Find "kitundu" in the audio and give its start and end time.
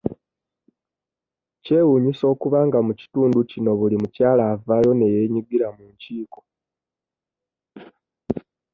2.99-3.37